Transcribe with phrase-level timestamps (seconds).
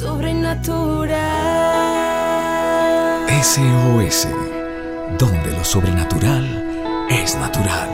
[0.00, 1.10] sobrenatural.
[3.42, 4.28] SOS,
[5.18, 7.90] donde lo sobrenatural es natural.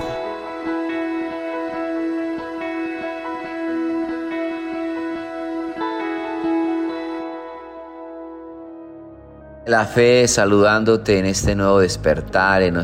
[9.67, 12.77] La fe saludándote en este nuevo despertar, en,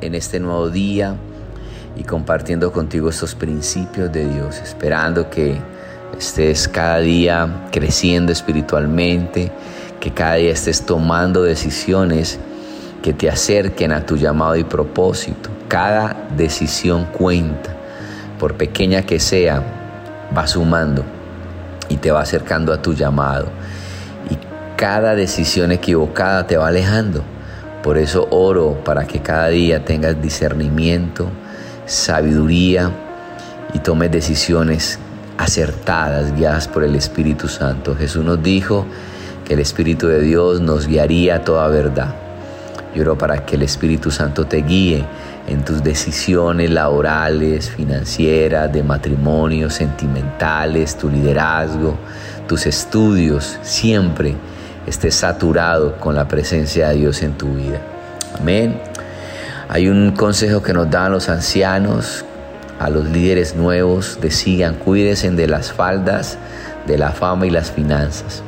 [0.00, 1.16] en este nuevo día
[1.96, 5.58] y compartiendo contigo estos principios de Dios, esperando que
[6.16, 9.50] estés cada día creciendo espiritualmente,
[10.00, 12.38] que cada día estés tomando decisiones
[13.02, 15.50] que te acerquen a tu llamado y propósito.
[15.68, 17.74] Cada decisión cuenta,
[18.38, 19.62] por pequeña que sea,
[20.36, 21.04] va sumando
[21.88, 23.48] y te va acercando a tu llamado.
[24.30, 24.38] Y
[24.76, 27.22] cada decisión equivocada te va alejando.
[27.82, 31.28] Por eso oro para que cada día tengas discernimiento,
[31.86, 32.90] sabiduría
[33.72, 34.98] y tomes decisiones
[35.38, 37.96] acertadas, guiadas por el Espíritu Santo.
[37.96, 38.84] Jesús nos dijo
[39.46, 42.14] que el Espíritu de Dios nos guiaría a toda verdad.
[42.94, 45.04] Yo oro para que el Espíritu Santo te guíe
[45.46, 51.96] en tus decisiones laborales, financieras, de matrimonio, sentimentales, tu liderazgo,
[52.46, 54.34] tus estudios, siempre
[54.86, 57.80] estés saturado con la presencia de Dios en tu vida.
[58.38, 58.80] Amén.
[59.68, 62.24] Hay un consejo que nos dan los ancianos,
[62.78, 66.38] a los líderes nuevos, decían, cuídense de las faldas,
[66.86, 68.42] de la fama y las finanzas.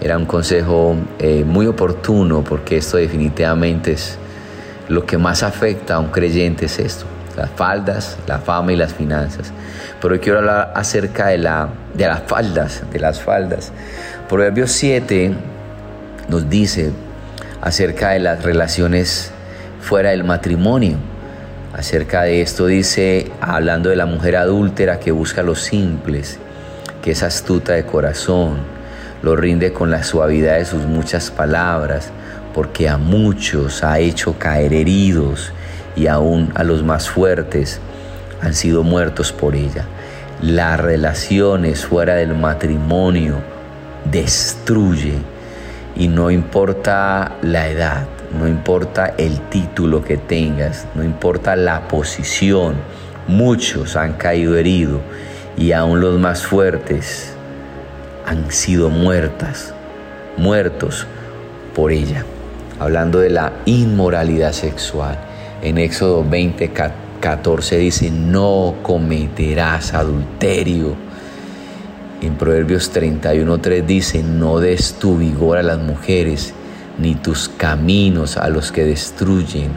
[0.00, 4.18] Era un consejo eh, muy oportuno porque esto definitivamente es
[4.88, 7.04] lo que más afecta a un creyente es esto,
[7.36, 9.52] las faldas, la fama y las finanzas.
[10.00, 13.72] Pero hoy quiero hablar acerca de, la, de las faldas, de las faldas.
[14.28, 15.34] Proverbios 7
[16.28, 16.92] nos dice
[17.60, 19.32] acerca de las relaciones
[19.80, 20.96] fuera del matrimonio.
[21.78, 26.40] Acerca de esto dice, hablando de la mujer adúltera que busca los simples,
[27.02, 28.56] que es astuta de corazón,
[29.22, 32.10] lo rinde con la suavidad de sus muchas palabras,
[32.52, 35.52] porque a muchos ha hecho caer heridos
[35.94, 37.78] y aún a los más fuertes
[38.42, 39.84] han sido muertos por ella.
[40.42, 43.36] Las relaciones fuera del matrimonio
[44.04, 45.14] destruye
[45.94, 52.74] y no importa la edad, no importa el título que tengas, no importa la posición,
[53.26, 55.00] muchos han caído heridos
[55.56, 57.32] y aún los más fuertes
[58.26, 59.72] han sido muertas,
[60.36, 61.06] muertos
[61.74, 62.24] por ella.
[62.78, 65.18] Hablando de la inmoralidad sexual,
[65.62, 66.70] en Éxodo 20,
[67.20, 70.94] 14 dice, no cometerás adulterio.
[72.20, 76.54] En Proverbios 31.3 dice, no des tu vigor a las mujeres
[76.98, 79.70] ni tus caminos a los que destruyen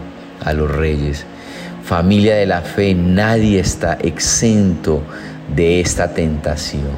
[0.44, 1.26] a los reyes.
[1.84, 5.02] Familia de la fe, nadie está exento
[5.56, 6.92] de esta tentación,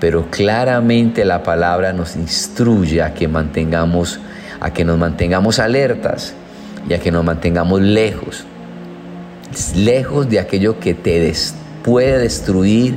[0.00, 4.20] pero claramente la palabra nos instruye a que mantengamos
[4.60, 6.32] a que nos mantengamos alertas
[6.88, 8.44] y a que nos mantengamos lejos,
[9.76, 11.32] lejos de aquello que te
[11.82, 12.96] puede destruir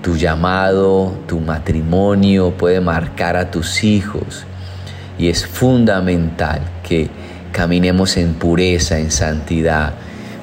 [0.00, 4.46] tu llamado, tu matrimonio, puede marcar a tus hijos
[5.18, 7.08] y es fundamental que
[7.52, 9.94] caminemos en pureza, en santidad.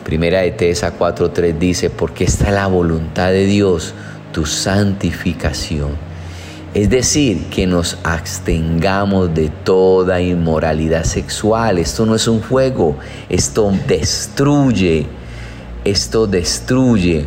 [0.03, 3.93] Primera de Tesa 4.3 dice, porque está la voluntad de Dios,
[4.31, 5.89] tu santificación.
[6.73, 11.77] Es decir, que nos abstengamos de toda inmoralidad sexual.
[11.77, 15.05] Esto no es un juego, esto destruye,
[15.83, 17.25] esto destruye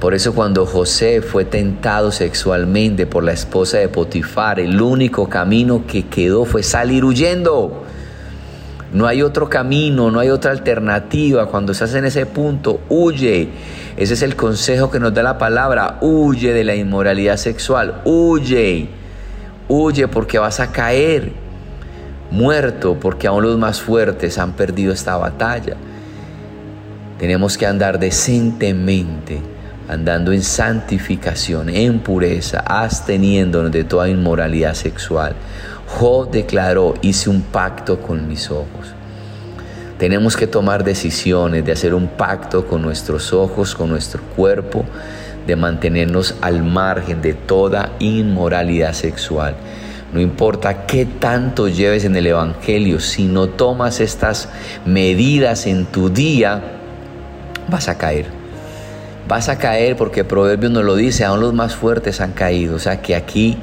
[0.00, 5.84] por eso cuando José fue tentado sexualmente por la esposa de Potifar, el único camino
[5.88, 7.82] que quedó fue salir huyendo.
[8.92, 11.46] No hay otro camino, no hay otra alternativa.
[11.46, 13.48] Cuando estás en ese punto, huye.
[13.96, 15.98] Ese es el consejo que nos da la palabra.
[16.00, 18.00] Huye de la inmoralidad sexual.
[18.04, 18.88] Huye.
[19.66, 21.32] Huye porque vas a caer
[22.30, 25.76] muerto porque aún los más fuertes han perdido esta batalla.
[27.18, 29.57] Tenemos que andar decentemente
[29.88, 35.34] andando en santificación, en pureza, absteniéndonos de toda inmoralidad sexual.
[35.86, 38.94] Job declaró, hice un pacto con mis ojos.
[39.98, 44.84] Tenemos que tomar decisiones de hacer un pacto con nuestros ojos, con nuestro cuerpo,
[45.46, 49.56] de mantenernos al margen de toda inmoralidad sexual.
[50.12, 54.50] No importa qué tanto lleves en el Evangelio, si no tomas estas
[54.84, 56.62] medidas en tu día,
[57.68, 58.37] vas a caer
[59.28, 62.74] vas a caer porque Proverbios nos lo dice, aún los más fuertes han caído.
[62.76, 63.58] O sea que aquí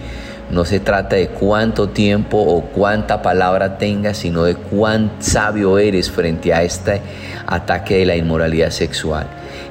[0.52, 6.12] no se trata de cuánto tiempo o cuánta palabra tengas, sino de cuán sabio eres
[6.12, 7.02] frente a este
[7.48, 9.28] ataque de la inmoralidad sexual.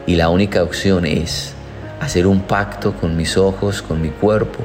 [0.06, 1.54] Y la única opción es
[2.00, 4.58] hacer un pacto con mis ojos, con mi cuerpo,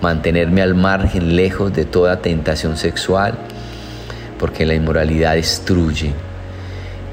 [0.00, 3.34] mantenerme al margen, lejos de toda tentación sexual,
[4.38, 6.27] porque la inmoralidad destruye.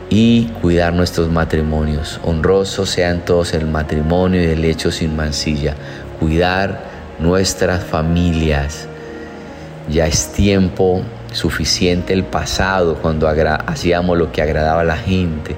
[0.10, 2.19] Y cuidar nuestros matrimonios.
[2.24, 5.75] Honrosos sean todos el matrimonio y el hecho sin mancilla.
[6.19, 6.80] Cuidar
[7.19, 8.88] nuestras familias.
[9.90, 15.56] Ya es tiempo suficiente el pasado cuando hacíamos lo que agradaba a la gente,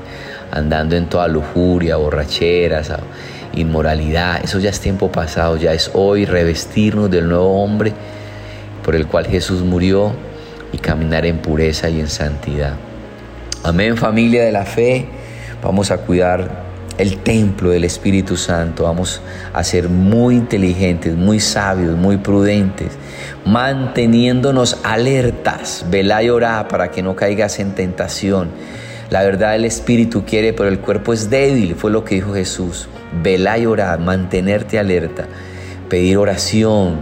[0.52, 2.92] andando en toda lujuria, borracheras,
[3.54, 4.44] inmoralidad.
[4.44, 7.94] Eso ya es tiempo pasado, ya es hoy revestirnos del nuevo hombre
[8.84, 10.14] por el cual Jesús murió
[10.72, 12.74] y caminar en pureza y en santidad.
[13.68, 15.08] Amén familia de la fe,
[15.62, 16.64] vamos a cuidar
[16.98, 19.22] el templo del Espíritu Santo, vamos
[19.52, 22.94] a ser muy inteligentes, muy sabios, muy prudentes,
[23.44, 28.52] manteniéndonos alertas, velá y orá para que no caigas en tentación.
[29.10, 32.88] La verdad el Espíritu quiere, pero el cuerpo es débil, fue lo que dijo Jesús.
[33.22, 35.28] Velá y orá, mantenerte alerta,
[35.90, 37.00] pedir oración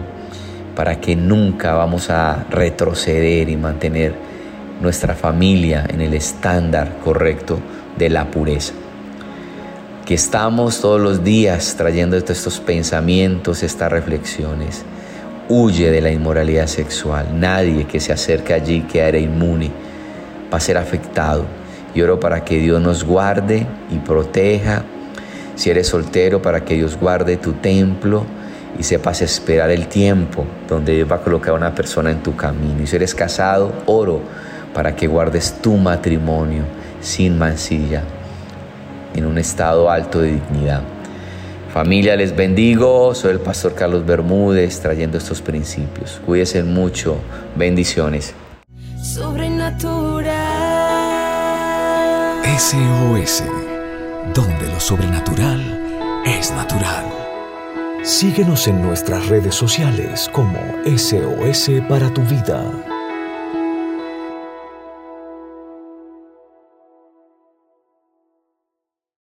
[0.76, 4.35] para que nunca vamos a retroceder y mantener
[4.82, 7.60] nuestra familia en el estándar correcto
[7.98, 8.74] de la pureza.
[10.06, 14.84] Que estamos todos los días trayendo estos pensamientos, estas reflexiones.
[15.50, 17.40] Huye de la inmoralidad sexual.
[17.40, 19.72] Nadie que se acerque allí quedará inmune,
[20.54, 21.46] va a ser afectado.
[21.96, 24.84] Y oro para que Dios nos guarde y proteja.
[25.56, 28.26] Si eres soltero, para que Dios guarde tu templo
[28.78, 32.36] y sepas esperar el tiempo donde Dios va a colocar a una persona en tu
[32.36, 32.84] camino.
[32.84, 34.22] Y si eres casado, oro
[34.76, 36.64] para que guardes tu matrimonio
[37.00, 38.04] sin mancilla,
[39.16, 40.82] en un estado alto de dignidad.
[41.74, 43.16] Familia, les bendigo.
[43.16, 46.22] Soy el pastor Carlos Bermúdez trayendo estos principios.
[46.26, 47.18] Cuídense mucho.
[47.56, 48.34] Bendiciones.
[49.02, 50.34] Sobrenatural.
[52.58, 53.44] SOS,
[54.34, 57.06] donde lo sobrenatural es natural.
[58.04, 62.95] Síguenos en nuestras redes sociales como SOS para tu vida.